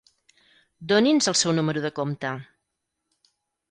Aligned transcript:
Doni'ns 0.93 1.31
el 1.33 1.39
seu 1.43 1.55
número 1.59 1.87
de 1.87 1.95
compte. 2.03 2.35